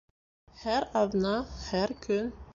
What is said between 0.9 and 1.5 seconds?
аҙна,